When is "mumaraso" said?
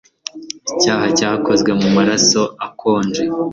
1.79-2.41